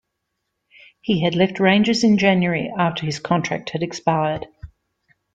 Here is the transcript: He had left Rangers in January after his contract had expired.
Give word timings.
He 1.01 1.23
had 1.23 1.35
left 1.35 1.59
Rangers 1.59 2.03
in 2.03 2.17
January 2.17 2.73
after 2.75 3.05
his 3.05 3.19
contract 3.19 3.69
had 3.69 3.83
expired. 3.83 4.47